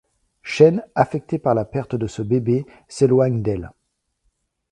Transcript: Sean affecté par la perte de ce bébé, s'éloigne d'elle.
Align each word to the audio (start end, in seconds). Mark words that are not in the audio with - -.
Sean 0.41 0.81
affecté 0.95 1.37
par 1.37 1.53
la 1.53 1.63
perte 1.63 1.93
de 1.93 2.07
ce 2.07 2.23
bébé, 2.23 2.65
s'éloigne 2.87 3.43
d'elle. 3.43 3.69